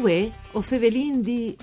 Uè, 0.00 0.30
o 0.52 0.62
fevelin 0.62 1.20
di... 1.20 1.54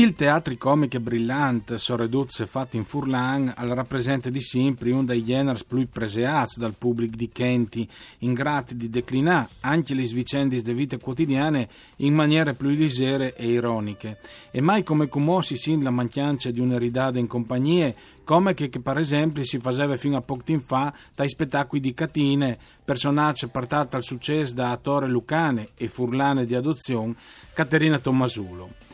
Il 0.00 0.14
teatri 0.14 0.56
comiche 0.56 0.98
brillante, 0.98 1.76
soreduzze 1.76 2.46
fatte 2.46 2.78
in 2.78 2.86
Furlan, 2.86 3.52
al 3.54 3.68
rappresente 3.68 4.30
di 4.30 4.40
sempre 4.40 4.92
un 4.92 5.04
dei 5.04 5.22
generi 5.22 5.60
più 5.68 5.86
preseati 5.90 6.58
dal 6.58 6.72
pubblico 6.72 7.16
di 7.16 7.28
Kenti, 7.28 7.86
in 8.20 8.32
grati 8.32 8.78
di 8.78 8.88
declinare 8.88 9.48
anche 9.60 9.92
le 9.92 10.04
vicende 10.04 10.62
delle 10.62 10.74
vite 10.74 10.98
quotidiane 10.98 11.68
in 11.96 12.14
maniere 12.14 12.54
più 12.54 12.70
lisere 12.70 13.34
e 13.34 13.48
ironiche. 13.48 14.20
E 14.50 14.62
mai 14.62 14.84
come 14.84 15.06
commossi 15.06 15.58
sin 15.58 15.82
la 15.82 15.90
mancanza 15.90 16.50
di 16.50 16.60
un'eridade 16.60 17.20
in 17.20 17.26
compagnie, 17.26 17.94
come 18.24 18.54
che, 18.54 18.70
che, 18.70 18.80
per 18.80 18.96
esempio 18.96 19.44
si 19.44 19.58
faceva 19.58 19.96
fino 19.96 20.16
a 20.16 20.22
poco 20.22 20.44
tempo 20.44 20.64
fa 20.64 20.94
dai 21.14 21.28
spettacoli 21.28 21.78
di 21.78 21.92
Catine, 21.92 22.58
personaggi 22.82 23.46
portati 23.48 23.96
al 23.96 24.02
successo 24.02 24.54
da 24.54 24.70
attore 24.70 25.08
lucane 25.08 25.72
e 25.74 25.88
furlane 25.88 26.46
di 26.46 26.54
adozione, 26.54 27.16
Caterina 27.52 27.98
Tommasulo. 27.98 28.89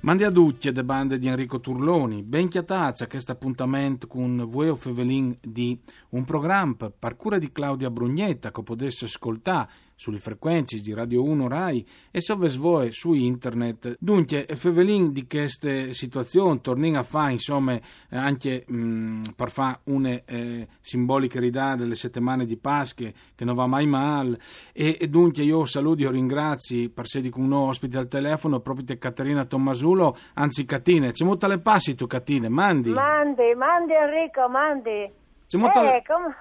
Mandi 0.00 0.22
a 0.22 0.30
tutti 0.30 0.72
le 0.72 0.84
bande 0.84 1.18
di 1.18 1.26
Enrico 1.26 1.58
Turloni, 1.58 2.22
ben 2.22 2.46
chiatazza 2.48 3.08
questo 3.08 3.32
appuntamento 3.32 4.06
con 4.06 4.44
Vueo 4.48 4.76
Fevelin 4.76 5.36
di 5.40 5.76
un 6.10 6.22
programma 6.22 6.88
per 6.96 7.16
cura 7.16 7.36
di 7.36 7.50
Claudia 7.50 7.90
Brugnetta 7.90 8.52
che 8.52 8.62
potesse 8.62 9.06
ascoltare 9.06 9.68
sulle 9.98 10.18
frequenze 10.18 10.80
di 10.80 10.94
Radio 10.94 11.24
1 11.24 11.48
Rai 11.48 11.84
e 12.12 12.20
se 12.20 12.36
svoe 12.44 12.92
su 12.92 13.14
internet. 13.14 13.96
Dunque, 13.98 14.46
Fevelin 14.54 15.12
di 15.12 15.26
queste 15.26 15.92
situazioni 15.92 16.60
torna 16.60 17.00
a 17.00 17.02
fare, 17.02 17.32
insomma, 17.32 17.76
anche 18.10 18.64
mh, 18.64 19.32
per 19.34 19.50
fare 19.50 19.80
una 19.84 20.20
eh, 20.24 20.68
simbolica 20.80 21.40
ridà 21.40 21.74
delle 21.74 21.96
settimane 21.96 22.46
di 22.46 22.56
Pasche 22.56 23.12
che 23.34 23.44
non 23.44 23.56
va 23.56 23.66
mai 23.66 23.86
male. 23.86 24.38
E, 24.72 24.96
e 25.00 25.08
dunque 25.08 25.42
io 25.42 25.64
saluto 25.64 26.04
e 26.04 26.10
ringrazio 26.12 26.90
per 26.90 27.04
essere 27.04 27.28
con 27.28 27.48
noi 27.48 27.70
ospite 27.70 27.98
al 27.98 28.06
telefono 28.06 28.60
proprio 28.60 28.84
te 28.84 28.98
Caterina 28.98 29.46
Tommasulo, 29.46 30.16
anzi 30.34 30.64
Catine. 30.64 31.10
C'è 31.10 31.24
molto 31.24 31.48
le 31.48 31.58
passi 31.58 31.96
tu 31.96 32.06
Catine, 32.06 32.48
mandi. 32.48 32.90
Mandi, 32.90 33.52
mandi 33.56 33.94
Enrico, 33.94 34.48
mandi. 34.48 35.12
C'è 35.48 35.58
molto 35.58 35.80
eh, 35.80 35.82
le... 35.82 36.02
come... 36.06 36.36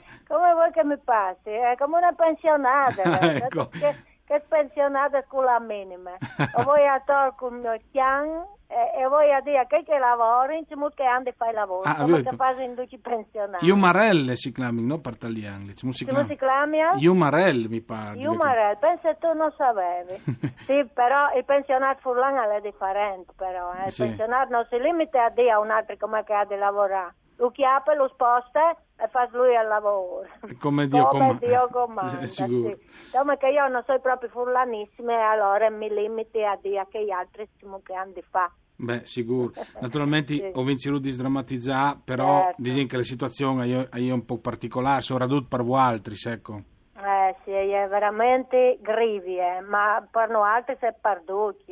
come 0.31 0.53
vuoi 0.53 0.71
che 0.71 0.83
mi 0.83 0.97
passi? 0.97 1.49
È 1.49 1.75
come 1.77 1.97
una 1.97 2.13
pensionata. 2.13 3.01
ecco. 3.45 3.67
che, 3.67 3.95
che 4.25 4.43
pensionata 4.47 5.23
con 5.27 5.43
la 5.43 5.59
minima. 5.59 6.11
o 6.55 6.63
vuoi 6.63 6.87
a 6.87 7.01
tor 7.05 7.35
con 7.35 7.57
il 7.57 7.81
chian 7.91 8.45
e, 8.67 9.01
e 9.01 9.07
vuoi 9.07 9.33
a 9.33 9.41
dire 9.41 9.67
che 9.67 9.83
che 9.83 9.97
lavori, 9.97 10.59
in 10.59 10.65
cimo 10.67 10.87
che 10.89 11.03
andi 11.03 11.33
fai 11.35 11.53
lavoro. 11.53 11.83
Ah, 11.83 11.95
come 11.95 12.23
che 12.23 12.35
fai 12.37 12.63
in 12.63 12.75
duci 12.75 12.97
pensionati. 12.97 13.65
Iumarelle 13.65 14.35
si 14.35 14.53
chiama, 14.53 14.79
no 14.81 14.99
per 14.99 15.13
italiani. 15.13 15.73
Come 15.77 15.91
si 15.91 16.05
Come 16.05 16.25
si 16.27 16.37
chiama? 16.37 16.93
Iumarelle 16.95 17.67
mi 17.67 17.81
pare. 17.81 18.17
Iumarel, 18.17 18.77
pensa 18.77 19.13
tu 19.15 19.33
non 19.33 19.51
sapevi. 19.57 20.15
sì, 20.63 20.89
però 20.93 21.33
il 21.35 21.43
pensionato 21.43 21.99
furlano 21.99 22.49
è 22.51 22.61
differente, 22.61 23.33
però. 23.35 23.73
Eh. 23.73 23.85
Il 23.87 23.91
Sì. 23.91 24.05
pensionato 24.05 24.49
non 24.51 24.65
si 24.69 24.79
limita 24.79 25.25
a 25.25 25.29
dire 25.29 25.51
a 25.51 25.59
un 25.59 25.71
altro 25.71 25.97
come 25.99 26.23
che 26.23 26.33
ha 26.33 26.45
di 26.45 26.55
lavorare. 26.55 27.15
Lo 27.35 27.49
chiappa, 27.49 27.95
lo 27.95 28.07
sposta 28.07 28.77
e 29.03 29.07
fa 29.09 29.27
lui 29.31 29.49
il 29.53 29.67
lavoro. 29.67 30.27
Come 30.59 30.87
Dio 30.87 31.07
come 31.07 31.37
comanda. 31.39 31.45
Dio 31.47 31.67
comanda, 31.71 32.19
È 32.21 32.25
sicuro. 32.27 32.69
sì. 32.69 33.09
Come 33.17 33.37
che 33.37 33.47
io 33.47 33.67
non 33.67 33.83
sono 33.85 33.99
proprio 33.99 34.29
furlanissima 34.29 35.11
e 35.13 35.21
allora 35.21 35.69
mi 35.69 35.89
limiti 35.89 36.43
a 36.43 36.57
dire 36.61 36.85
che 36.89 37.03
gli 37.03 37.11
altri 37.11 37.47
stiamo 37.55 37.81
che 37.83 37.93
hanno 37.95 38.11
di 38.13 38.21
fare. 38.29 38.51
Beh, 38.75 39.05
sicuro. 39.05 39.51
Naturalmente 39.81 40.35
Sì. 40.35 40.51
ho 40.53 40.63
vinto 40.63 40.97
di 40.99 41.09
sdrammatizzare, 41.09 41.99
però 42.03 42.41
Certo. 42.43 42.61
dicono 42.61 42.85
che 42.87 42.95
la 42.97 43.03
situazione 43.03 43.87
è, 43.89 43.89
è 43.89 44.11
un 44.11 44.25
po' 44.25 44.37
particolare, 44.37 45.01
soprattutto 45.01 45.47
per 45.49 45.63
voi 45.63 45.79
altri, 45.79 46.15
ecco. 46.25 46.61
Eh 47.03 47.35
sì, 47.43 47.51
è 47.51 47.87
veramente 47.87 48.77
grave, 48.81 49.61
ma 49.61 50.05
per 50.09 50.29
noi 50.29 50.47
altri 50.47 50.75
si 50.79 50.85
è 50.85 50.93
perduto. 50.99 51.63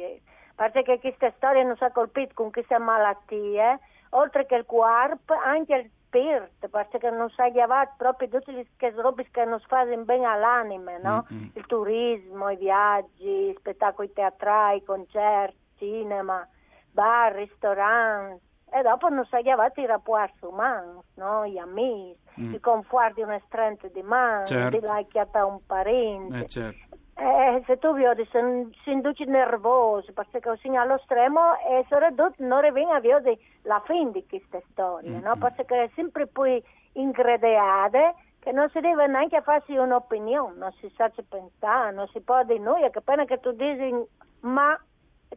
Perché 0.55 0.99
queste 0.99 1.33
storie 1.37 1.63
non 1.63 1.75
sono 1.77 1.91
colpite 1.93 2.33
con 2.33 2.51
queste 2.51 2.77
malattie, 2.79 3.79
oltre 4.09 4.45
che 4.45 4.55
il 4.55 4.65
corpo, 4.65 5.33
anche 5.33 5.75
il 5.75 5.89
spirito, 6.05 6.67
perché 6.69 7.09
non 7.11 7.29
si 7.29 7.41
è 7.41 7.51
chiamato 7.51 7.93
proprio 7.97 8.27
tutte 8.29 8.51
le 8.51 8.91
robe 9.01 9.27
che 9.31 9.45
non 9.45 9.59
fanno 9.67 10.03
bene 10.03 10.25
all'anima, 10.25 10.97
no? 10.97 11.25
Mm-mm. 11.31 11.51
Il 11.53 11.65
turismo, 11.67 12.49
i 12.49 12.55
viaggi, 12.57 13.53
spettacoli 13.59 14.11
teatrali, 14.13 14.83
concerti, 14.83 15.57
cinema, 15.77 16.47
bar, 16.91 17.33
ristoranti. 17.33 18.47
E 18.71 18.81
dopo 18.83 19.09
non 19.09 19.25
si 19.25 19.35
è 19.35 19.41
chiamato 19.41 19.79
i 19.81 19.85
rapporti 19.87 20.45
umani, 20.45 20.99
no? 21.15 21.45
Gli 21.47 21.57
amici, 21.57 22.17
Mm. 22.39 22.53
i 22.53 22.59
conforti 22.61 23.15
di 23.15 23.21
una 23.23 23.39
stretta 23.47 23.87
di 23.89 24.01
mano, 24.01 24.45
Certo. 24.45 24.79
di 24.79 24.85
laichiata 24.85 25.39
a 25.39 25.45
un 25.45 25.59
parente. 25.65 26.37
Eh, 26.37 26.47
certo. 26.47 26.97
Eh, 27.21 27.63
se 27.65 27.77
tu 27.79 27.93
vedi, 27.93 28.25
se 28.31 28.39
si 28.83 28.91
induce 28.91 29.25
nervoso, 29.25 30.13
perché 30.13 30.39
così 30.39 30.69
allo 30.75 30.97
stremo 31.03 31.57
e 31.67 31.85
soprattutto 31.89 32.35
non 32.37 32.61
viene 32.71 32.93
a 32.93 32.99
vedere 33.01 33.37
la 33.63 33.81
fine 33.85 34.11
di 34.11 34.25
queste 34.27 34.63
storie, 34.71 35.19
no? 35.19 35.35
Mm-mm. 35.35 35.53
Perché 35.55 35.83
è 35.83 35.89
sempre 35.95 36.27
poi 36.27 36.63
ingredeate 36.93 38.15
che 38.39 38.53
non 38.53 38.69
si 38.69 38.79
deve 38.79 39.07
neanche 39.07 39.41
farsi 39.41 39.75
un'opinione, 39.75 40.57
non 40.57 40.71
si 40.79 40.89
sa 40.95 41.09
ci 41.09 41.23
pensare, 41.27 41.91
non 41.91 42.07
si 42.07 42.21
può 42.21 42.41
dire 42.43 42.59
noi, 42.59 42.89
che 42.89 42.99
appena 42.99 43.25
che 43.25 43.39
tu 43.41 43.51
dici 43.51 43.93
ma 44.41 44.79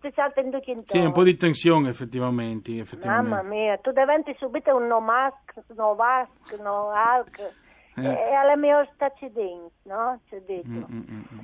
ti 0.00 0.12
salta 0.14 0.40
in 0.40 0.50
due 0.50 0.62
Sì, 0.86 0.98
un 0.98 1.12
po' 1.12 1.22
di 1.22 1.36
tensione 1.36 1.88
effettivamente. 1.88 2.78
effettivamente. 2.78 3.28
Mamma 3.28 3.42
mia, 3.42 3.76
tu 3.78 3.90
diventi 3.90 4.34
subito 4.38 4.74
un 4.74 4.86
no 4.86 5.00
mask, 5.00 5.62
no 5.74 5.94
vask, 5.94 6.58
no 6.60 6.90
alc. 6.90 7.40
Eh. 7.94 8.02
E 8.04 8.32
alle 8.34 8.56
mie 8.56 8.88
stacidini, 8.94 9.68
no? 9.82 10.18
Ci 10.28 10.42
dico. 10.46 10.68
Mm, 10.68 10.82
mm, 10.90 11.04
mm, 11.10 11.22
mm. 11.34 11.40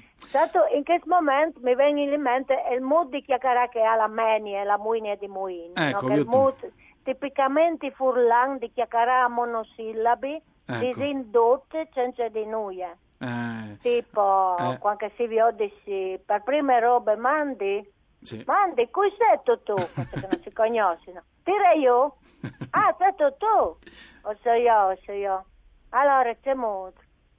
In 0.74 0.84
questo 0.84 1.06
momento 1.08 1.60
mi 1.62 1.74
viene 1.74 2.02
in 2.02 2.20
mente 2.20 2.54
il 2.72 2.80
mood 2.80 3.10
di 3.10 3.22
chiacchierare 3.22 3.68
che 3.68 3.82
ha 3.82 3.94
la 3.96 4.06
menia 4.08 4.60
e 4.62 4.64
la 4.64 4.78
muina 4.78 5.14
di 5.16 5.28
muini. 5.28 5.72
Ecco, 5.74 6.08
no? 6.08 6.14
Il 6.16 6.24
mood 6.26 6.54
tipicamente 7.02 7.90
furlan 7.92 8.58
di 8.58 8.70
chiacchierare 8.72 9.24
a 9.24 9.28
monosillabi, 9.28 10.42
Ecco. 10.66 10.78
disindotte 10.84 11.88
senza 11.92 12.28
di 12.28 12.44
nuia. 12.46 12.96
Eh, 13.18 13.76
Tipo, 13.80 14.56
Eh. 14.58 14.78
quando 14.78 15.10
si 15.16 15.26
vede 15.26 15.72
si, 15.84 16.18
per 16.24 16.42
prime 16.42 16.78
robe 16.80 17.16
mandi, 17.16 17.86
sì. 18.20 18.42
mandi, 18.46 18.88
cui 18.90 19.08
sei 19.16 19.38
tu? 19.44 19.74
Perché 19.74 20.26
non 20.28 20.40
si 20.42 20.52
conoscono. 20.52 21.22
Dire 21.44 21.74
io? 21.78 22.16
Ah, 22.70 22.94
sei 22.98 23.14
tu 23.16 23.24
tu? 23.38 23.76
O 24.22 24.36
so 24.42 24.52
io, 24.52 24.74
o 24.74 24.96
so 25.04 25.12
io. 25.12 25.44
Allora 25.90 26.34
c'è 26.36 26.54
mood. 26.54 26.94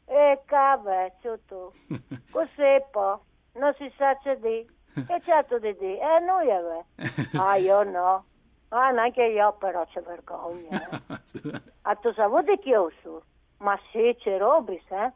E 0.06 0.42
cavolo, 0.46 1.12
tu. 1.46 1.72
Così 2.32 2.84
poi, 2.92 3.18
non 3.54 3.74
si 3.78 3.92
sa 3.98 4.16
c'è 4.18 4.38
di. 4.38 4.68
Che 4.94 5.22
c'è 5.24 5.46
tu 5.46 5.58
di 5.60 5.76
di? 5.78 5.98
Eh, 5.98 6.20
noi 6.20 6.52
ave. 6.52 6.86
Ah, 7.40 7.56
io 7.56 7.84
no. 7.84 8.26
Ah, 8.70 8.90
neanche 8.92 9.24
io 9.24 9.54
però 9.54 9.86
c'è 9.86 10.02
vergogna. 10.02 10.82
eh. 10.82 11.20
A 11.84 11.96
tu 12.02 12.12
saputo 12.14 12.42
di 12.44 12.60
chiuso? 12.60 13.24
Ma 13.60 13.80
sì, 13.92 14.16
c'è 14.20 14.38
robis, 14.38 14.84
eh? 14.90 15.12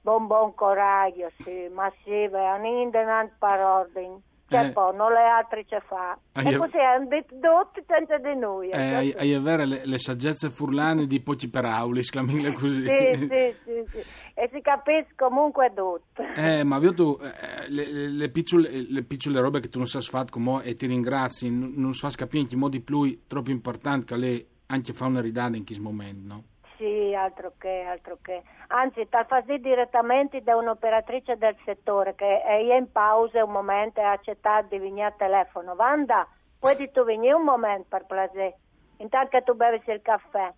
Buon 0.00 0.26
buon 0.26 0.54
coraggio, 0.54 1.30
sì, 1.42 1.68
ma 1.68 1.90
sì, 2.02 2.26
veramente 2.28 3.02
non 3.04 3.30
per 3.38 3.60
ordine. 3.60 4.20
C'è 4.52 4.66
Eh. 4.66 4.72
poi, 4.72 4.94
non 4.96 5.12
le 5.12 5.20
altre 5.22 5.64
ci 5.66 5.76
fa. 5.86 6.16
Ah, 6.32 6.42
E 6.48 6.56
così 6.56 6.76
hanno 6.78 7.08
detto 7.08 7.34
tutti 7.36 7.84
senza 7.86 8.18
di 8.18 8.38
noi. 8.38 8.68
Eh, 8.70 8.94
hai, 8.94 9.12
hai 9.16 9.34
avere 9.34 9.66
le, 9.66 9.80
le 9.84 9.98
saggezze 9.98 10.50
furlane 10.50 11.06
di 11.06 11.20
pochi 11.20 11.48
per 11.48 11.64
auli, 11.64 12.00
esclamile 12.00 12.52
così. 12.52 12.84
Sì, 12.84 13.16
sì, 13.28 13.54
sì, 13.64 13.84
sì. 13.90 14.02
E 14.34 14.48
si 14.52 14.60
capisce 14.60 15.08
comunque 15.16 15.72
tutto. 15.74 16.22
Eh, 16.36 16.64
ma 16.64 16.78
io 16.78 16.94
tu, 16.94 17.18
eh, 17.20 17.68
le, 17.68 17.90
le, 17.90 18.08
le 18.08 18.28
piccole, 18.30 18.70
le 18.88 19.02
piccole 19.02 19.40
robe 19.40 19.60
che 19.60 19.68
tu 19.68 19.78
non 19.78 19.86
sai 19.86 20.02
fare 20.02 20.26
con 20.30 20.42
me 20.42 20.62
e 20.62 20.74
ti 20.74 20.86
ringrazi, 20.86 21.50
non, 21.50 21.72
non 21.76 21.92
si 21.92 22.00
fa 22.00 22.10
capire 22.14 22.42
in 22.42 22.48
che 22.48 22.56
modi 22.56 22.80
più 22.80 23.26
troppo 23.26 23.50
importante 23.50 24.04
che 24.06 24.16
lei 24.16 24.46
anche 24.66 24.92
fa 24.92 25.06
una 25.06 25.20
ridata 25.20 25.56
in 25.56 25.64
questo 25.64 25.82
momento, 25.82 26.34
no? 26.34 26.44
Sì, 26.82 27.14
altro 27.14 27.52
che, 27.58 27.84
altro 27.86 28.18
che. 28.20 28.42
Anzi, 28.66 29.08
tal 29.08 29.24
fasi 29.26 29.60
direttamente 29.60 30.42
da 30.42 30.56
un'operatrice 30.56 31.36
del 31.36 31.54
settore 31.64 32.16
che 32.16 32.42
è 32.42 32.54
in 32.54 32.90
pausa 32.90 33.44
un 33.44 33.52
momento 33.52 34.00
e 34.00 34.02
ha 34.02 34.10
accettato 34.10 34.66
di 34.70 34.78
venire 34.78 35.06
al 35.06 35.16
telefono. 35.16 35.76
Vanda, 35.76 36.26
puoi 36.58 36.90
tu 36.90 37.04
venire 37.04 37.34
un 37.34 37.44
momento 37.44 37.86
per 37.88 38.04
piacere? 38.06 38.56
Intanto 38.96 39.28
che 39.28 39.44
tu 39.44 39.54
bevi 39.54 39.80
il 39.86 40.02
caffè. 40.02 40.52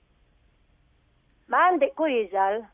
Mandi, 1.44 1.92
qui 1.94 2.22
Isal? 2.22 2.70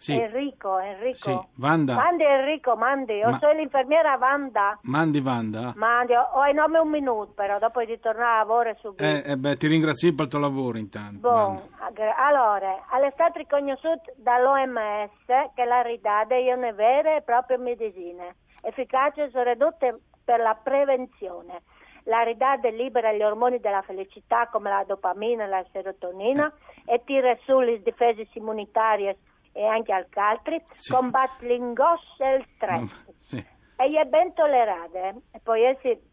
Sì, 0.00 0.18
Enrico, 0.18 0.78
Enrico. 0.78 1.14
sì, 1.14 1.38
Vanda, 1.56 1.92
Mandi 1.94 2.24
Enrico, 2.24 2.74
mandi. 2.74 3.16
Io 3.16 3.28
Ma- 3.28 3.38
sono 3.38 3.52
l'infermiera 3.52 4.16
Vanda. 4.16 4.78
mandi 4.84 5.20
Vanda. 5.20 5.74
Mandi, 5.76 6.14
ho 6.14 6.46
il 6.48 6.54
nome 6.54 6.78
un 6.78 6.88
minuto 6.88 7.32
però, 7.34 7.58
dopo 7.58 7.84
di 7.84 8.00
tornare 8.00 8.36
a 8.36 8.38
lavoro 8.38 8.74
subito. 8.80 9.04
Eh, 9.04 9.22
eh, 9.26 9.36
beh, 9.36 9.58
ti 9.58 9.66
ringrazio 9.66 10.14
per 10.14 10.24
il 10.24 10.30
tuo 10.30 10.38
lavoro 10.40 10.78
intanto. 10.78 11.20
Bon, 11.20 11.54
Vanda. 11.78 12.16
allora, 12.16 12.82
stato 13.12 13.36
riconosciuto 13.36 14.10
dall'OMS 14.16 15.52
che 15.54 15.64
la 15.66 15.82
ridade 15.82 16.46
è 16.46 16.52
una 16.54 16.72
vera 16.72 17.16
e 17.16 17.20
propria 17.20 17.58
medicina, 17.58 18.24
efficace 18.62 19.28
soprattutto 19.30 20.00
per 20.24 20.40
la 20.40 20.58
prevenzione. 20.62 21.60
La 22.04 22.22
ridade 22.22 22.70
libera 22.70 23.12
gli 23.12 23.22
ormoni 23.22 23.60
della 23.60 23.82
felicità 23.82 24.48
come 24.50 24.70
la 24.70 24.82
dopamina 24.86 25.44
e 25.44 25.48
la 25.48 25.64
serotonina 25.70 26.50
e 26.86 27.02
tira 27.04 27.36
su 27.44 27.60
le 27.60 27.82
difese 27.82 28.26
immunitarie 28.32 29.18
e 29.52 29.64
anche 29.66 29.92
al 29.92 30.06
altri, 30.14 30.62
Sì. 30.74 30.92
combatte 30.92 31.46
l'ingoscia 31.46 32.32
e 32.32 32.34
il 32.36 32.46
stress. 32.54 33.10
Sì. 33.18 33.36
E 33.76 34.00
è 34.00 34.04
ben 34.04 34.32
tollerata, 34.34 35.08
e 35.30 35.40
poi 35.42 35.62
essi 35.64 36.08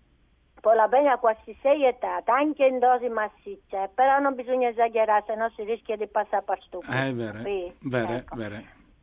può 0.60 0.74
la 0.74 0.88
bene 0.88 1.10
a 1.10 1.18
qualsiasi 1.18 1.84
età, 1.86 2.22
anche 2.26 2.66
in 2.66 2.80
dosi 2.80 3.08
massicce, 3.10 3.92
però 3.94 4.20
non 4.20 4.34
bisogna 4.36 4.70
esagerare, 4.70 5.24
se 5.28 5.36
no 5.36 5.50
si 5.56 5.64
rischia 5.64 5.96
di 5.96 6.08
passare 6.08 6.44
per 6.44 6.62
stupido. 6.64 6.92
Eh, 6.98 7.14
vero, 7.14 7.44
Sì, 7.44 7.74
vero, 7.82 8.14
ecco. 8.14 8.36
vero. 8.36 8.56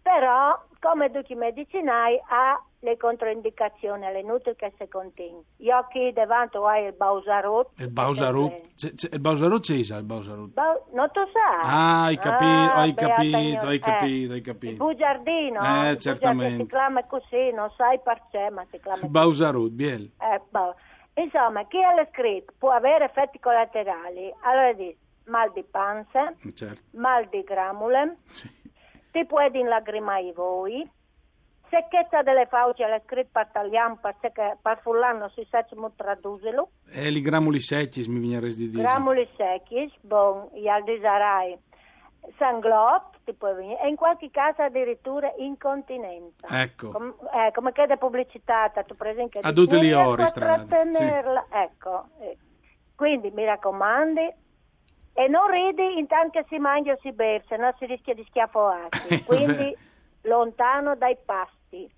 Però, 0.03 0.65
come 0.85 1.11
tutti 1.11 1.33
i 1.33 1.37
medicinali, 1.37 2.21
ha 2.29 2.63
le 2.81 2.99
controindicazioni, 2.99 4.03
le 4.13 4.23
nutri 4.23 4.55
che 4.55 4.71
si 4.79 4.87
contiene. 4.89 5.41
Io 5.59 5.87
qui 5.91 6.13
davanti 6.13 6.59
ho 6.59 6.77
il 6.77 6.93
Bausarut. 6.93 7.71
Il 7.79 7.89
Bausarut, 7.89 8.53
c'è- 8.77 8.93
c'è- 8.93 9.09
il 9.11 9.21
Bausarut 9.21 9.63
c'è 9.63 9.97
il 9.97 10.03
Bausarut. 10.03 10.53
Bau- 10.53 10.85
non 10.93 11.11
tu 11.11 11.21
sai? 11.33 11.61
Ah, 11.63 12.05
hai 12.05 12.19
capito, 12.19 12.73
hai 12.75 12.93
beata 12.93 13.15
capito, 13.15 13.67
hai 13.67 13.79
capito, 13.79 14.33
hai 14.33 14.39
Il 14.39 14.45
capito. 14.45 14.85
bugiardino, 14.85 15.61
Eh, 15.87 15.91
il 15.93 15.99
certamente. 15.99 16.57
bugiardino 16.57 16.63
si 16.65 16.67
chiama 16.69 17.05
così, 17.07 17.51
non 17.53 17.71
sai 17.79 17.99
perché, 18.01 18.51
ma 18.51 18.63
si 18.71 18.79
chiama 18.81 18.99
così. 19.01 19.09
Bausarut, 19.11 19.71
biel. 19.71 20.11
Eh, 20.21 20.41
boh. 20.51 20.75
Insomma, 21.15 21.65
chi 21.67 21.83
ha 21.83 22.07
scritto 22.13 22.53
può 22.59 22.71
avere 22.73 23.07
effetti 23.07 23.39
collaterali. 23.41 24.31
Allora 24.43 24.73
dice 24.75 24.97
mal 25.27 25.51
di 25.53 25.63
pancia, 25.63 26.35
Certo, 26.55 26.83
mal 26.99 27.27
di 27.31 27.43
gramule, 27.43 28.19
sì. 28.27 28.51
Ti 29.15 29.25
può 29.27 29.39
lagrimare 29.69 30.33
voi, 30.33 30.91
secchezza 31.71 32.23
delle 32.23 32.47
fauci 32.47 32.83
è 32.83 33.01
scritto 33.07 33.29
per 33.31 33.49
tagliamo 33.53 33.99
perché 34.03 34.59
per 34.61 34.81
fulano 34.81 35.29
si 35.29 35.47
sa 35.49 35.65
come 35.71 35.93
tradurlo, 35.95 36.71
E 36.91 37.11
li 37.11 37.21
gramuli 37.21 37.61
secchi 37.61 38.03
mi 38.09 38.19
viene 38.19 38.49
di 38.49 38.69
dire. 38.71 38.83
gramuli 38.83 39.29
secchi, 39.37 39.89
bon, 40.01 40.49
gli 40.53 40.67
aldisarai, 40.67 41.57
venire, 43.55 43.81
e 43.83 43.89
in 43.89 43.95
qualche 43.95 44.31
caso 44.33 44.63
addirittura 44.63 45.33
incontinenza. 45.37 46.49
Ecco. 46.63 46.91
Com- 46.91 47.15
eh, 47.33 47.53
come 47.53 47.71
chiede 47.71 47.97
pubblicità, 47.99 48.69
tu 48.83 48.97
per 48.97 49.07
esempio, 49.09 49.39
A 49.41 49.51
dici, 49.53 49.55
tutte 49.55 49.79
le 49.81 49.91
"Non 49.93 50.07
ore, 50.07 50.17
riesco 50.17 50.23
a 50.23 50.27
strada", 50.27 50.65
trattenerla", 50.65 51.47
ecco. 51.51 52.05
eh. 52.19 52.37
Quindi 52.97 53.31
mi 53.31 53.45
raccomandi, 53.45 54.33
e 55.15 55.29
non 55.29 55.49
ridi 55.49 55.99
intanto 55.99 56.41
che 56.41 56.47
si 56.49 56.59
mangia 56.59 56.93
o 56.93 56.99
si 57.01 57.13
beve, 57.13 57.45
se 57.47 57.57
no 57.57 57.73
si 57.79 57.87
rischia 57.87 58.15
di 58.15 58.25
schiaffoarsi. 58.29 59.23
Quindi 59.25 59.75
lontano 60.23 60.97
dai 60.97 61.17
pasti. 61.25 61.89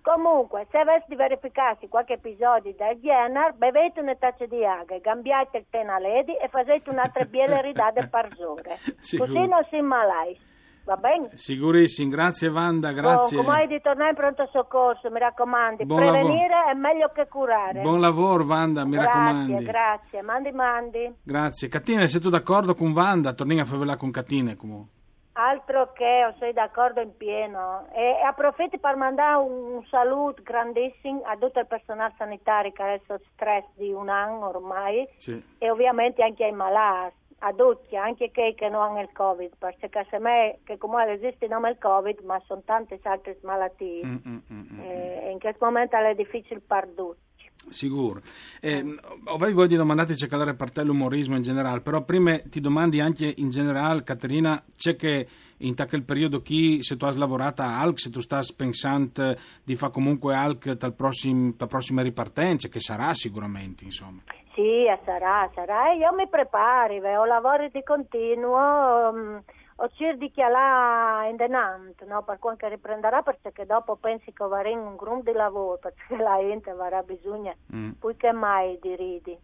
Comunque, 0.00 0.66
se 0.70 0.78
avessi 0.78 1.06
di 1.08 1.16
verificarsi 1.16 1.88
qualche 1.88 2.14
episodio 2.14 2.72
del 2.76 3.00
genere, 3.00 3.52
bevete 3.56 4.00
una 4.00 4.14
tazza 4.14 4.46
di 4.46 4.64
acqua, 4.64 5.00
cambiate 5.00 5.58
il 5.58 5.66
tè 5.68 5.80
a 5.80 5.98
ledi 5.98 6.34
e 6.36 6.48
facete 6.48 6.88
un'altra 6.90 7.24
biele 7.24 7.60
ridate 7.60 8.06
per 8.06 8.28
ore. 8.38 8.76
Sicuro. 9.00 9.32
Così 9.32 9.46
non 9.46 9.66
si 9.68 9.80
malai. 9.80 10.38
Va 10.86 10.96
bene? 10.96 11.30
Sicurissimo, 11.34 12.08
grazie 12.10 12.46
Wanda, 12.46 12.92
grazie. 12.92 13.38
Oh, 13.38 13.42
come 13.42 13.66
di 13.66 13.80
tornare 13.80 14.10
in 14.10 14.14
pronto 14.14 14.48
soccorso, 14.52 15.10
mi 15.10 15.18
raccomando. 15.18 15.84
Buon 15.84 15.98
Prevenire 15.98 16.54
è 16.70 16.74
meglio 16.74 17.10
che 17.12 17.26
curare. 17.26 17.80
Buon 17.80 18.00
lavoro 18.00 18.44
Wanda, 18.44 18.84
mi 18.84 18.92
grazie, 18.92 19.10
raccomandi. 19.12 19.64
grazie. 19.64 20.22
Mandi, 20.22 20.52
mandi. 20.52 21.14
Grazie. 21.24 21.66
Catine, 21.68 22.06
sei 22.06 22.20
tu 22.20 22.30
d'accordo 22.30 22.76
con 22.76 22.92
Wanda? 22.92 23.32
Torniamo 23.32 23.62
a 23.62 23.64
favela 23.64 23.96
con 23.96 24.12
Catine 24.12 24.54
comunque. 24.54 24.94
Altro 25.32 25.90
che, 25.92 26.32
sei 26.38 26.52
d'accordo 26.52 27.00
in 27.00 27.16
pieno. 27.16 27.88
E, 27.92 28.22
approfitto 28.24 28.78
per 28.78 28.94
mandare 28.94 29.36
un, 29.42 29.84
saluto 29.90 30.40
grandissimo 30.42 31.22
a 31.24 31.36
tutto 31.36 31.58
il 31.58 31.66
personale 31.66 32.14
sanitario 32.16 32.70
che 32.70 33.02
sotto 33.08 33.24
stress 33.34 33.64
di 33.74 33.92
un 33.92 34.08
anno 34.08 34.48
ormai 34.48 35.06
Sì. 35.18 35.42
e 35.58 35.68
ovviamente 35.68 36.22
anche 36.22 36.44
ai 36.44 36.52
malati, 36.52 37.25
a 37.38 37.52
tutti, 37.52 37.96
anche 37.96 38.30
quelli 38.32 38.54
che 38.54 38.68
non 38.68 38.82
hanno 38.82 39.00
il 39.00 39.10
Covid, 39.12 39.52
perché 39.58 39.90
se 40.10 40.18
me 40.18 40.58
che 40.64 40.78
comunque 40.78 41.12
esiste 41.12 41.46
non 41.46 41.66
il 41.66 41.76
Covid, 41.78 42.20
ma 42.20 42.40
sono 42.46 42.62
tante 42.64 42.98
altre 43.02 43.38
malattie. 43.42 44.04
Mm, 44.04 44.16
mm, 44.26 44.38
mm, 44.52 44.66
mm. 44.72 44.80
E 44.80 45.30
in 45.32 45.38
questo 45.38 45.64
momento 45.64 45.96
è 45.96 46.14
difficile 46.14 46.60
per 46.60 46.88
tutti. 46.94 47.24
Sicuro. 47.68 48.20
Eh, 48.60 48.96
Avrei 49.24 49.52
voglia 49.52 49.68
di 49.68 49.76
domandarti 49.76 50.28
calare 50.28 50.54
per 50.54 50.70
te 50.70 50.82
l'umorismo 50.82 51.36
in 51.36 51.42
generale, 51.42 51.80
però 51.80 52.02
prima 52.04 52.38
ti 52.38 52.60
domandi 52.60 53.00
anche 53.00 53.32
in 53.36 53.50
generale, 53.50 54.02
Caterina, 54.02 54.62
c'è 54.76 54.94
che 54.94 55.26
in 55.58 55.74
quel 55.74 56.04
periodo 56.04 56.42
chi, 56.42 56.82
se 56.82 56.96
tu 56.96 57.06
hai 57.06 57.16
lavorato 57.16 57.62
a 57.62 57.80
ALC, 57.80 57.98
se 57.98 58.10
tu 58.10 58.20
stai 58.20 58.44
pensando 58.54 59.36
di 59.64 59.74
fare 59.74 59.92
comunque 59.92 60.34
ALC 60.34 60.76
tal 60.76 60.94
prossima 60.94 62.02
ripartenza, 62.02 62.68
che 62.68 62.80
sarà 62.80 63.12
sicuramente, 63.14 63.84
insomma. 63.84 64.22
Sì, 64.56 64.86
sarà, 65.04 65.50
sarà. 65.54 65.90
E 65.92 65.96
io 65.98 66.14
mi 66.14 66.26
preparo, 66.28 66.94
ho 67.20 67.24
lavori 67.26 67.70
di 67.70 67.82
continuo, 67.82 69.12
mm, 69.12 69.36
ho 69.76 69.88
cercato 69.90 70.30
chialare 70.32 71.28
in 71.28 71.36
denant, 71.36 72.02
no? 72.06 72.22
per 72.22 72.38
quando 72.38 72.66
riprenderà, 72.66 73.20
perché 73.20 73.66
dopo 73.66 73.96
pensi 73.96 74.32
che 74.32 74.42
avrà 74.42 74.70
un 74.70 74.96
gruppo 74.96 75.30
di 75.30 75.36
lavoro, 75.36 75.76
perché 75.76 75.98
la 76.16 76.38
gente 76.38 76.70
avrà 76.70 77.02
bisogno 77.02 77.54
Mm. 77.74 77.90
più 78.00 78.16
che 78.16 78.32
mai 78.32 78.78
di 78.80 78.96
ridi. 78.96 79.38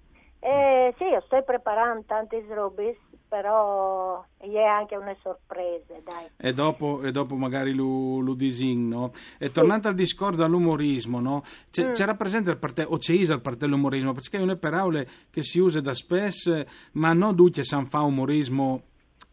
E 0.44 0.92
sì, 0.98 1.04
io 1.04 1.22
sto 1.26 1.40
preparando 1.44 2.02
tanti 2.04 2.44
robe, 2.48 2.98
però 3.28 4.24
è 4.38 4.58
anche 4.58 4.96
una 4.96 5.14
sorpresa, 5.22 5.94
dai. 6.02 6.26
E 6.36 6.52
dopo, 6.52 7.00
e 7.02 7.12
dopo 7.12 7.36
magari 7.36 7.72
lo, 7.72 8.18
lo 8.18 8.34
disigno. 8.34 9.12
E 9.38 9.52
tornando 9.52 9.86
al 9.86 9.94
discorso 9.94 10.42
dell'umorismo, 10.42 11.20
no? 11.20 11.42
C'è, 11.70 11.90
Mm. 11.90 11.92
c'era 11.92 12.14
presente 12.16 12.50
il 12.50 12.58
parte, 12.58 12.82
o 12.82 12.96
c'è 12.98 13.12
il 13.12 13.40
parte 13.40 13.66
dell'umorismo, 13.66 14.12
perché 14.12 14.38
è 14.38 14.42
una 14.42 14.56
parole 14.56 15.08
che 15.30 15.42
si 15.44 15.60
usa 15.60 15.80
da 15.80 15.94
spesso, 15.94 16.64
ma 16.94 17.12
non 17.12 17.36
tutti 17.36 17.62
sanno 17.62 17.86
fare 17.86 18.04
umorismo 18.04 18.82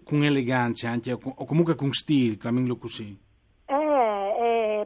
con 0.03 0.23
eleganza, 0.23 0.89
anche, 0.91 1.11
o 1.13 1.45
comunque 1.45 1.73
con 1.73 1.91
stile, 1.91 2.37
chiamiamolo 2.37 2.77
così. 2.77 3.17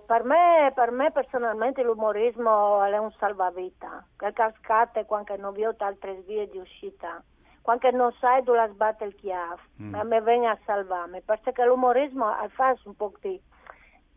Per, 0.06 0.24
me, 0.24 0.72
per 0.76 0.92
me 0.92 1.12
personalmente 1.12 1.82
l'umorismo 1.82 2.84
è 2.84 2.98
un 2.98 3.12
salvavita, 3.14 4.06
che 4.18 4.34
cascate 4.34 5.06
quando 5.06 5.36
non 5.38 5.54
vi 5.54 5.66
ho 5.66 5.74
altre 5.78 6.16
vie 6.26 6.48
di 6.50 6.58
uscita, 6.58 7.24
quando 7.62 7.90
non 7.92 8.12
sai 8.20 8.44
dove 8.44 8.68
sbatte 8.74 9.06
il 9.06 9.16
chiave, 9.16 9.62
Mm. 9.82 9.96
a 9.96 10.04
me 10.04 10.22
viene 10.22 10.48
a 10.48 10.58
salvarmi, 10.66 11.22
perché 11.22 11.64
l'umorismo 11.64 12.26
fa 12.50 12.76
un 12.84 12.96
po' 12.96 13.14
di, 13.22 13.42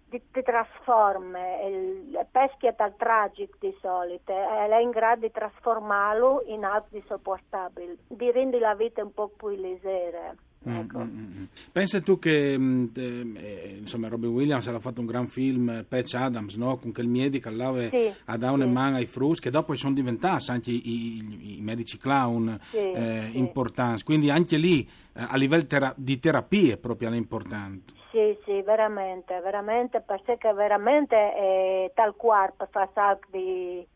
di, 0.09 0.21
di 0.33 0.43
trasforma, 0.43 1.39
il 1.63 2.27
peschi 2.33 2.69
dal 2.77 2.97
tragico 2.97 3.57
di 3.61 3.77
solito, 3.81 4.33
e 4.33 4.69
è 4.69 4.77
in 4.81 4.91
grado 4.91 5.21
di 5.21 5.31
trasformarlo 5.31 6.43
in 6.47 6.65
algo 6.65 6.89
di 6.91 7.03
sopportabile, 7.07 7.97
di 8.09 8.31
rendere 8.33 8.63
la 8.63 8.75
vita 8.75 9.03
un 9.03 9.15
po' 9.15 9.29
più 9.29 9.49
leggera. 9.51 10.35
Mm, 10.69 10.77
Ecco. 10.79 10.99
mm, 10.99 11.03
mm, 11.03 11.39
mm. 11.41 11.45
Pensa 11.73 12.01
tu 12.01 12.19
che 12.19 12.59
mm, 12.59 12.87
eh, 12.97 13.77
insomma, 13.79 14.09
Robin 14.09 14.31
Williams 14.31 14.65
aveva 14.67 14.81
fatto 14.83 15.01
un 15.01 15.07
gran 15.07 15.29
film, 15.29 15.69
eh, 15.71 15.85
Patch 15.85 16.15
Adams, 16.15 16.57
no? 16.57 16.77
con 16.77 16.93
quel 16.93 17.07
medico 17.09 17.51
là 17.51 17.73
Sì, 17.89 18.13
a 18.25 18.51
una 18.53 18.65
sì. 18.65 18.71
mano 18.71 18.97
ai 18.97 19.07
frus, 19.07 19.39
che 19.39 19.51
dopo 19.51 19.75
sono 19.77 19.95
diventati 19.95 20.51
anche 20.51 20.71
i, 20.71 20.83
i- 20.85 21.59
i 21.59 21.61
medici 21.61 21.99
clown 21.99 22.59
Sì, 22.71 22.77
eh, 22.79 23.29
importanti. 23.33 24.03
Quindi 24.03 24.31
anche 24.31 24.57
lì 24.57 24.89
eh, 25.15 25.25
a 25.29 25.37
livello 25.37 25.67
tera- 25.67 25.95
di 25.97 26.19
terapie 26.19 26.77
proprio 26.79 27.11
è 27.11 27.15
importante. 27.17 27.93
Sì, 28.11 28.37
sì, 28.45 28.63
veramente, 28.63 29.39
veramente, 29.41 30.01
perché 30.01 30.39
veramente 30.55 31.15
è 31.17 31.93
tal 31.95 32.17
quale 32.17 32.55
per 32.57 32.69
fare 32.71 32.91
qualcosa 32.93 33.19
di, 33.31 33.87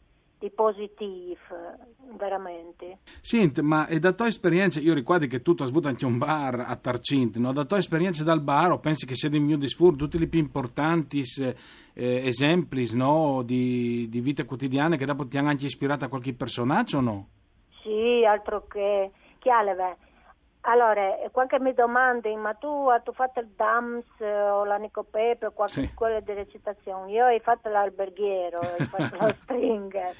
di 0.40 0.50
positivo, 0.50 1.36
veramente. 2.16 3.00
Senti, 3.20 3.60
ma 3.60 3.86
e 3.86 3.98
da 3.98 4.12
tua 4.12 4.26
esperienza, 4.26 4.80
io 4.80 4.94
ricordo 4.94 5.26
che 5.26 5.42
tu 5.42 5.54
hai 5.58 5.68
avuto 5.68 5.88
anche 5.88 6.06
un 6.06 6.16
bar 6.16 6.64
a 6.66 6.74
Tarcint, 6.76 7.36
no? 7.36 7.52
da 7.52 7.66
tua 7.66 7.76
esperienza 7.76 8.24
dal 8.24 8.40
bar, 8.40 8.72
o 8.72 8.78
pensi 8.78 9.04
che 9.04 9.14
sia 9.14 9.28
di 9.28 9.38
mio 9.38 9.58
disfur, 9.58 9.96
tutti 9.96 10.16
i 10.16 10.26
più 10.26 10.40
importanti 10.40 11.20
eh, 11.40 11.54
esempi 11.94 12.88
no? 12.94 13.42
di, 13.44 14.08
di 14.08 14.20
vita 14.20 14.46
quotidiana 14.46 14.96
che 14.96 15.04
dopo 15.04 15.28
ti 15.28 15.36
hanno 15.36 15.50
anche 15.50 15.66
ispirato 15.66 16.06
a 16.06 16.08
qualche 16.08 16.32
personaggio 16.32 16.96
o 16.96 17.02
no? 17.02 17.28
Sì, 17.82 18.24
altro 18.26 18.66
che... 18.66 19.10
Chiale, 19.40 19.74
beh. 19.74 19.96
Allora, 20.70 21.18
eh, 21.18 21.30
quando 21.32 21.58
mi 21.58 21.74
domandi, 21.74 22.32
ma 22.36 22.54
tu 22.54 22.68
hai 22.68 23.00
fatto 23.12 23.40
il 23.40 23.48
DAMS 23.56 24.06
eh, 24.20 24.50
o 24.50 24.64
la 24.64 24.76
Nicopepe 24.76 25.46
o 25.46 25.50
qualche 25.50 25.82
Sì. 25.82 25.90
scuola 25.92 26.20
di 26.20 26.32
recitazione? 26.32 27.10
Io 27.10 27.26
ho 27.26 27.38
fatto 27.40 27.68
l'alberghiero, 27.68 28.60
ho 28.60 28.78
fatto 28.88 29.16
lo 29.18 29.34
stringer, 29.42 30.14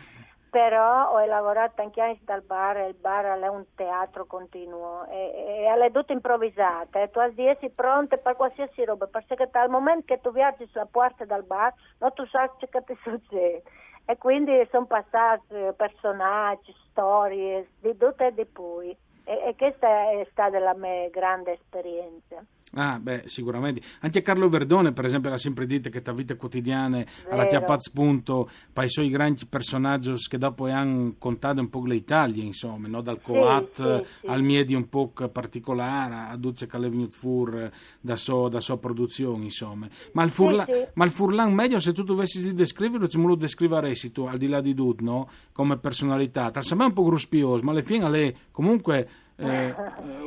però 0.50 1.12
ho 1.12 1.24
lavorato 1.24 1.82
anche 1.82 2.00
anche 2.00 2.24
dal 2.24 2.42
bar, 2.42 2.78
e 2.78 2.88
il 2.88 2.94
bar 2.94 3.38
è 3.38 3.46
un 3.46 3.64
teatro 3.76 4.26
continuo 4.26 5.06
e, 5.06 5.66
e 5.68 5.84
è 5.84 5.90
tutto 5.92 6.12
improvvisato, 6.12 6.98
e 6.98 7.10
tu 7.10 7.20
essere 7.20 7.70
pronte 7.72 8.18
per 8.18 8.34
qualsiasi 8.34 8.84
roba, 8.84 9.06
perché 9.06 9.48
dal 9.52 9.70
momento 9.70 10.06
che 10.06 10.20
tu 10.20 10.32
viaggi 10.32 10.66
sulla 10.66 10.88
porta 10.90 11.24
del 11.24 11.44
bar 11.44 11.72
non 11.98 12.12
tu 12.12 12.26
sai 12.26 12.50
che 12.58 12.82
ti 12.82 12.98
succede. 13.04 13.62
E 14.04 14.18
quindi 14.18 14.66
sono 14.72 14.86
passati 14.86 15.54
eh, 15.54 15.74
personaggi, 15.74 16.74
storie, 16.88 17.70
di 17.78 17.96
tutto 17.96 18.24
e 18.24 18.34
di 18.34 18.46
più. 18.46 18.96
E, 19.24 19.32
e 19.48 19.54
questa 19.56 20.10
è 20.10 20.26
stata 20.30 20.58
la 20.58 20.74
mia 20.74 21.08
grande 21.10 21.52
esperienza. 21.52 22.44
Ah, 22.74 23.00
beh, 23.00 23.22
sicuramente. 23.24 23.80
Anche 24.00 24.22
Carlo 24.22 24.48
Verdone, 24.48 24.92
per 24.92 25.04
esempio, 25.04 25.32
ha 25.32 25.38
sempre 25.38 25.66
detto 25.66 25.90
che 25.90 26.02
ta 26.02 26.12
vita 26.12 26.36
quotidiana 26.36 27.04
alla 27.28 27.46
chiappaz 27.46 27.90
punto 27.90 28.48
per 28.72 28.84
i 28.84 28.88
suoi 28.88 29.10
grandi 29.10 29.44
personaggi 29.46 30.12
che 30.28 30.38
dopo 30.38 30.66
hanno 30.66 31.14
contato 31.18 31.60
un 31.60 31.68
po' 31.68 31.84
l'Italia, 31.84 32.44
insomma, 32.44 32.86
no? 32.86 33.00
dal 33.00 33.20
Coat 33.20 34.02
sì, 34.02 34.06
sì. 34.20 34.26
al 34.26 34.42
Miedi 34.42 34.74
un 34.74 34.88
po' 34.88 35.08
particolare, 35.08 36.32
a 36.32 36.36
Duce 36.36 36.66
che 36.66 36.76
è 36.76 37.08
fuori 37.08 37.68
da 38.00 38.16
sua 38.16 38.60
so 38.60 38.78
produzione, 38.78 39.44
insomma. 39.44 39.88
Ma 40.12 40.22
il, 40.22 40.30
Furla, 40.30 40.64
sì. 40.64 40.86
ma 40.94 41.04
il 41.04 41.10
Furlan 41.10 41.52
meglio, 41.52 41.80
se 41.80 41.92
tu 41.92 42.04
dovessi 42.04 42.40
di 42.40 42.54
descriverlo, 42.54 43.08
ce 43.08 43.18
me 43.18 43.26
lo 43.26 43.34
descriveresti 43.34 44.12
tu, 44.12 44.26
al 44.26 44.38
di 44.38 44.46
là 44.46 44.60
di 44.60 44.74
tutto, 44.74 45.02
no? 45.02 45.28
Come 45.52 45.76
personalità. 45.78 46.52
Tra 46.52 46.62
sembra 46.62 46.86
un 46.86 46.92
po' 46.92 47.02
gruspioso, 47.02 47.64
ma 47.64 47.72
alla 47.72 47.82
fine 47.82 48.08
è 48.16 48.34
comunque 48.52 49.08
eh, 49.40 49.74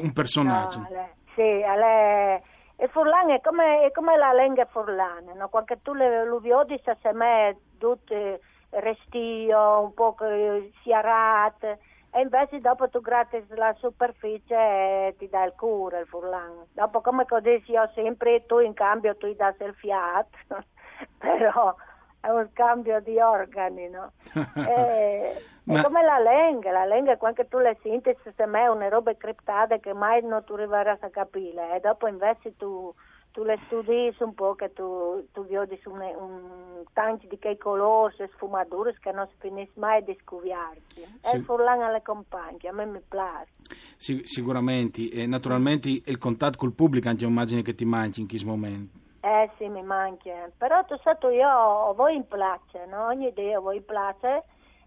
un 0.02 0.12
personaggio. 0.14 0.80
No, 0.80 0.88
sì, 1.36 1.42
le- 1.42 2.42
e 2.76 2.88
Furlan 2.88 3.30
è 3.32 3.40
come, 3.42 3.86
è 3.86 3.92
come 3.92 4.18
la 4.18 4.34
lingua 4.34 4.66
furlana, 4.66 5.34
no? 5.34 5.48
quando 5.50 5.78
tu 5.82 5.94
le, 5.94 6.26
lo 6.26 6.40
vedi 6.40 6.82
se 6.84 7.14
me 7.14 7.58
tutto 7.78 8.14
restio, 8.72 9.80
un 9.82 9.94
po' 9.94 10.16
che 10.16 10.72
siarate, 10.82 11.80
e 12.12 12.22
invece 12.22 12.60
dopo 12.60 12.90
tu 12.90 13.00
gratti 13.00 13.44
la 13.50 13.74
superficie 13.80 14.56
e 14.56 15.16
ti 15.18 15.30
dà 15.30 15.44
il 15.44 15.54
cuore 15.56 16.02
il 16.02 16.08
furlan. 16.08 16.66
Dopo 16.74 17.02
come 17.02 17.26
dici 17.42 17.72
io 17.72 17.90
sempre, 17.94 18.46
tu 18.46 18.60
in 18.60 18.74
cambio 18.74 19.16
tu 19.18 19.28
gli 19.28 19.36
dai 19.36 19.54
il 19.60 19.74
fiato, 19.76 20.38
però 21.18 21.76
è 22.20 22.30
un 22.30 22.50
cambio 22.54 23.00
di 23.02 23.20
organi, 23.20 23.90
no? 23.90 24.12
E- 24.68 25.46
Ma- 25.66 25.80
È 25.80 25.84
come 25.84 26.04
la 26.04 26.20
lingua, 26.20 26.72
la 26.72 26.86
lingua 26.86 27.16
quando 27.16 27.46
tu 27.48 27.58
le 27.58 27.78
senti 27.82 28.16
se 28.36 28.46
me 28.46 28.64
è 28.64 28.68
una 28.68 28.90
roba 28.90 29.16
criptata 29.16 29.78
che 29.78 29.94
mai 29.94 30.22
non 30.22 30.44
tu 30.44 30.54
arriverai 30.54 30.98
a 31.00 31.10
capire 31.10 31.76
e 31.76 31.80
dopo 31.80 32.06
invece 32.08 32.58
tu, 32.58 32.94
tu 33.32 33.44
le 33.44 33.58
studi 33.66 34.14
un 34.20 34.34
po' 34.34 34.56
che 34.56 34.74
tu, 34.74 35.26
tu 35.32 35.46
vedi 35.46 35.80
un, 35.86 36.02
un 36.02 36.84
tanto 36.92 37.28
di 37.28 37.40
quei 37.40 37.58
colori 37.58 38.14
e 38.18 38.30
sfumature 38.34 38.98
che 39.00 39.14
non 39.14 39.26
si 39.30 39.36
finisce 39.40 39.72
mai 39.76 40.04
di 40.04 40.18
scoviarsi. 40.22 41.08
Sì. 41.22 41.36
E 41.38 41.40
furlan 41.44 41.82
alle 41.82 42.02
compagne, 42.02 42.68
a 42.68 42.74
me 42.74 42.86
mi 42.86 43.02
piace. 43.08 43.52
Sì, 43.96 44.22
sicuramente, 44.26 45.10
e 45.10 45.26
naturalmente 45.28 45.88
il 45.88 46.18
contatto 46.18 46.58
col 46.58 46.74
pubblico 46.74 47.08
anche 47.08 47.24
immagino 47.24 47.62
che 47.62 47.74
ti 47.74 47.86
manchi 47.86 48.20
in 48.20 48.28
questo 48.28 48.48
momento. 48.48 49.00
Eh 49.22 49.50
sì, 49.58 49.70
mi 49.70 49.82
manca. 49.82 50.52
Però 50.58 50.84
tu 50.84 50.98
sai, 50.98 51.16
io 51.34 51.94
voi 51.94 52.16
in 52.16 52.28
place, 52.28 52.86
no? 52.88 53.06
Ogni 53.06 53.28
idea 53.28 53.62
voi 53.62 53.78
in 53.78 53.86
place 53.86 54.44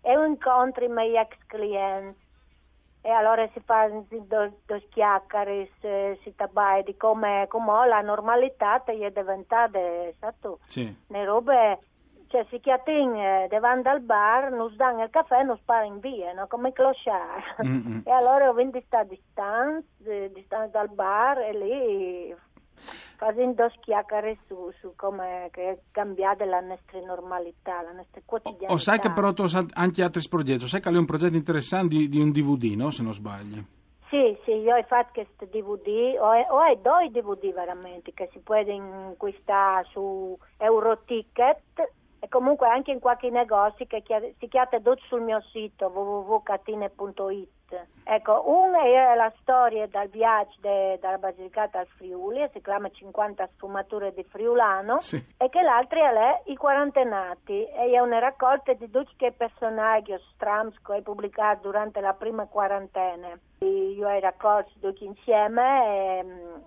e 0.06 0.12
incontri 0.12 0.84
i 0.84 0.88
miei 0.88 1.16
ex 1.16 1.36
clienti. 1.46 2.24
E 3.02 3.10
allora 3.10 3.48
si 3.52 3.60
fa 3.60 3.88
due 3.88 4.52
chiacchiere, 4.88 5.68
si, 5.80 6.20
si 6.22 6.34
tabai 6.34 6.82
di 6.82 6.96
come, 6.96 7.46
come 7.48 7.86
la 7.86 8.00
normalità 8.00 8.82
è 8.84 9.10
diventata, 9.10 9.78
sai 10.18 10.32
tu, 10.40 10.58
Sì. 10.66 10.92
le 11.08 11.24
robe, 11.24 11.78
cioè 12.26 12.44
si 12.50 12.58
chiatin 12.58 13.46
davanti 13.48 13.86
al 13.88 14.00
bar, 14.00 14.50
non 14.50 14.74
danno 14.76 15.04
il 15.04 15.10
caffè 15.10 15.38
e 15.38 15.42
non 15.44 15.56
sparano 15.58 15.98
via, 15.98 16.32
no? 16.32 16.48
come 16.48 16.72
clochard. 16.72 17.64
Mm-mm. 17.64 18.02
E 18.04 18.10
allora 18.10 18.48
ho 18.48 18.52
vinto 18.54 18.80
sta 18.86 19.04
distanza, 19.04 19.86
di- 19.98 20.32
distanza 20.32 20.78
dal 20.78 20.90
bar 20.90 21.38
e 21.38 21.52
lì 21.52 22.36
facendo 23.16 23.70
chiacchiere 23.80 24.38
su, 24.46 24.70
su 24.80 24.92
come 24.96 25.50
è 25.50 25.78
cambiata 25.90 26.44
la 26.44 26.60
nostra 26.60 27.00
normalità, 27.00 27.82
la 27.82 27.92
nostra 27.92 28.20
quotidianità. 28.24 28.72
O 28.72 28.78
sai 28.78 28.98
che 28.98 29.10
però 29.10 29.32
tu 29.32 29.46
sai 29.46 29.66
anche 29.74 30.02
altri 30.02 30.22
progetti, 30.28 30.66
sai 30.66 30.80
che 30.80 30.88
è 30.88 30.96
un 30.96 31.04
progetto 31.04 31.36
interessante 31.36 31.96
di, 31.96 32.08
di 32.08 32.20
un 32.20 32.30
DVD, 32.30 32.74
no? 32.76 32.90
Se 32.90 33.02
non 33.02 33.12
sbaglio. 33.12 33.74
Sì, 34.08 34.38
sì, 34.44 34.52
io 34.52 34.76
ho 34.76 34.82
fatto 34.84 35.10
questo 35.14 35.46
DVD, 35.46 36.16
ho, 36.20 36.30
ho 36.30 36.74
due 36.80 37.10
DVD 37.10 37.52
veramente 37.52 38.12
che 38.14 38.28
si 38.32 38.38
può 38.38 38.54
acquistare 38.54 39.84
su 39.90 40.38
Euroticket 40.58 41.92
e 42.26 42.28
comunque 42.28 42.66
anche 42.68 42.90
in 42.90 42.98
qualche 42.98 43.30
negozio 43.30 43.86
che 43.86 44.02
si 44.38 44.48
chiama 44.48 44.68
tutto 44.70 44.98
sul 45.06 45.20
mio 45.22 45.40
sito 45.52 45.86
www.catine.it. 45.86 47.54
Ecco, 48.04 48.44
una 48.48 48.80
è 48.82 49.14
la 49.16 49.32
storia 49.40 49.86
dal 49.88 50.08
viaggio 50.08 50.54
de- 50.60 50.98
dalla 51.00 51.18
Basilicata 51.18 51.80
al 51.80 51.86
Friuli, 51.96 52.48
si 52.52 52.60
chiama 52.62 52.88
50 52.90 53.48
sfumature 53.54 54.12
di 54.14 54.22
Friulano, 54.24 54.98
Sì. 55.00 55.16
e 55.36 55.48
che 55.48 55.62
l'altra 55.62 56.10
è 56.12 56.42
I 56.46 56.56
quarantenati, 56.56 57.64
e 57.66 57.90
è 57.90 57.98
una 57.98 58.20
raccolta 58.20 58.72
di 58.72 58.88
tutti 58.90 59.24
i 59.24 59.32
personaggi 59.32 60.14
strams 60.34 60.80
che 60.82 60.92
ho 60.92 61.02
pubblicato 61.02 61.62
durante 61.62 62.00
la 62.00 62.12
prima 62.12 62.46
quarantena. 62.46 63.36
Io 63.58 64.08
ho 64.08 64.18
raccolto 64.20 64.70
tutti 64.80 65.04
insieme 65.04 66.20
e, 66.20 66.24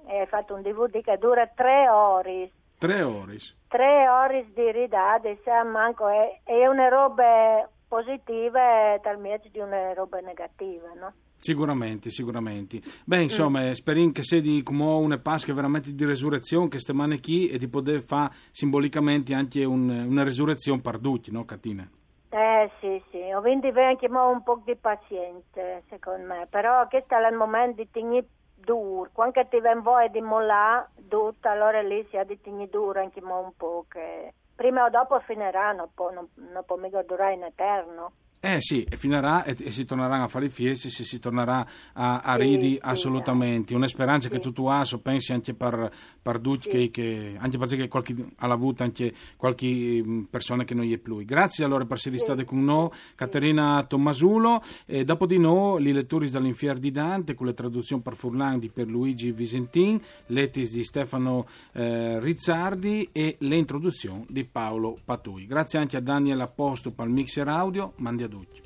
e 0.07 0.21
ho 0.21 0.25
fatto 0.25 0.53
un 0.53 0.61
DVD 0.61 1.01
che 1.01 1.17
dura 1.17 1.47
tre 1.47 1.87
ore. 1.89 2.51
Tre 2.79 3.01
ore. 3.01 3.35
Tre 3.67 4.07
ore 4.07 4.47
di 4.53 4.71
ridade, 4.71 5.37
se 5.43 5.51
manco 5.69 6.07
è, 6.07 6.39
è 6.45 6.65
una 6.65 6.87
roba 6.87 7.69
positiva 7.89 8.93
e 8.95 9.01
tal 9.01 9.19
mezzo 9.19 9.49
di 9.51 9.59
una 9.59 9.93
roba 9.93 10.19
negativa, 10.19 10.87
no? 10.97 11.11
Sicuramente, 11.39 12.09
sicuramente. 12.09 12.79
Beh, 13.05 13.21
insomma, 13.23 13.73
speriamo 13.73 14.13
che 14.13 14.23
sia 14.23 14.39
di 14.39 14.63
come 14.63 14.85
una 14.85 15.17
Pasqua 15.19 15.53
veramente 15.53 15.93
di 15.93 16.05
resurrezione, 16.05 16.69
che 16.69 16.79
stemane 16.79 17.19
chi 17.19 17.49
e 17.49 17.57
di 17.57 17.67
poter 17.67 18.01
fare 18.01 18.33
simbolicamente 18.51 19.33
anche 19.33 19.65
un- 19.65 19.89
una 19.89 20.23
resurrezione 20.23 20.79
per 20.79 20.99
tutti, 20.99 21.31
no, 21.31 21.43
Catina? 21.43 21.85
Eh 22.29 22.71
sì, 22.79 23.03
sì, 23.11 23.17
ho 23.33 23.41
vinto 23.41 23.67
anche 23.75 24.07
un 24.07 24.41
po' 24.41 24.61
di 24.63 24.75
pazienza, 24.77 25.81
secondo 25.89 26.27
me, 26.27 26.47
però 26.49 26.87
questo 26.87 27.13
è 27.15 27.29
il 27.29 27.35
momento 27.35 27.81
di 27.81 27.89
tenere 27.91 28.25
duro, 28.59 29.09
quando 29.13 29.45
ti 29.47 29.59
viene 29.59 29.81
voglia 29.81 30.07
di 30.07 30.21
mollare 30.21 30.89
tutto, 31.07 31.49
allora 31.49 31.81
lì 31.81 32.05
si 32.09 32.17
ha 32.17 32.23
di 32.23 32.39
tenere 32.41 32.69
duro 32.69 32.99
anche 32.99 33.21
un 33.21 33.51
po', 33.55 33.85
che 33.87 34.33
prima 34.55 34.85
o 34.85 34.89
dopo 34.89 35.19
finiranno, 35.21 35.89
non, 35.95 36.27
non 36.33 36.63
può 36.65 36.75
mica 36.75 37.01
durare 37.03 37.33
in 37.33 37.43
eterno. 37.43 38.11
Eh 38.41 38.61
sì, 38.61 38.87
finirà 38.95 39.43
e, 39.43 39.53
e 39.59 39.69
si 39.69 39.83
torneranno 39.83 40.23
a 40.23 40.27
fare 40.29 40.45
i 40.45 40.49
fiesti, 40.49 40.89
si, 40.89 41.03
si 41.03 41.19
tornerà 41.19 41.67
a, 41.91 42.21
a 42.21 42.35
Sì, 42.35 42.41
ridi 42.41 42.71
sì, 42.75 42.79
assolutamente. 42.83 43.75
Una 43.75 43.87
speranza 43.87 44.29
che 44.29 44.35
Sì. 44.35 44.41
tu, 44.43 44.53
tu 44.53 44.67
hai, 44.67 44.85
so 44.85 44.99
pensi 44.99 45.33
anche 45.33 45.53
per, 45.53 45.91
per 46.21 46.39
tutti, 46.39 46.69
che, 46.69 46.89
che- 46.89 47.35
anche 47.37 47.57
perché 47.57 47.89
qualche, 47.89 48.15
ha 48.37 48.47
avuto 48.47 48.83
anche 48.83 49.13
qualche 49.35 50.01
mm, 50.01 50.21
persona 50.29 50.63
che 50.63 50.73
non 50.73 50.85
gli 50.85 50.93
è 50.93 50.97
più. 50.99 51.21
Grazie 51.25 51.65
allora 51.65 51.83
per 51.83 51.97
essere 51.97 52.17
state 52.17 52.45
con 52.45 52.63
noi, 52.63 52.89
Caterina 53.13 53.83
Tommasulo, 53.83 54.63
e 54.85 55.03
dopo 55.03 55.25
di 55.25 55.37
noi, 55.37 55.85
i 55.85 55.91
lettori 55.91 56.29
dall'Infier 56.29 56.77
di 56.77 56.91
Dante, 56.91 57.33
con 57.33 57.45
le 57.45 57.53
traduzioni 57.53 58.01
per 58.01 58.15
Furlan 58.15 58.57
di 58.57 58.69
Pierluigi 58.69 59.33
Visentin, 59.33 59.99
l'Etis 60.27 60.71
di 60.71 60.85
Stefano 60.85 61.45
eh, 61.73 62.21
Rizzardi 62.21 63.09
e 63.11 63.35
le 63.39 63.57
introduzioni 63.57 64.25
di 64.29 64.45
Paolo 64.45 64.97
Patui. 65.03 65.45
Grazie 65.45 65.79
anche 65.79 65.97
a 65.97 66.01
Daniel 66.01 66.39
Apposto 66.39 66.91
per 66.91 67.05
il 67.07 67.11
mixer 67.11 67.45
audio, 67.49 67.91
mandi 67.97 68.27
ведуть. 68.29 68.63